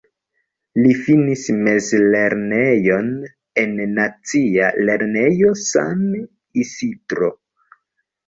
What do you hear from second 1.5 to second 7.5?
mezlernejon en Nacia Lernejo San Isidro.